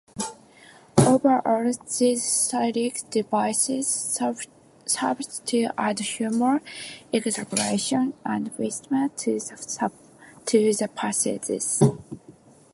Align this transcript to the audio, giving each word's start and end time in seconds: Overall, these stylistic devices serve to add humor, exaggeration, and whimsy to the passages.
Overall, 0.97 1.71
these 1.99 2.23
stylistic 2.23 3.07
devices 3.11 3.85
serve 3.85 4.47
to 5.45 5.67
add 5.77 5.99
humor, 5.99 6.63
exaggeration, 7.13 8.15
and 8.25 8.47
whimsy 8.57 9.09
to 9.19 9.39
the 10.73 10.89
passages. 10.95 11.83